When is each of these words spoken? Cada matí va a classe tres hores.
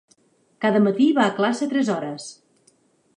Cada 0.65 0.79
matí 0.85 1.09
va 1.19 1.27
a 1.27 1.35
classe 1.41 1.69
tres 1.75 1.91
hores. 1.97 2.29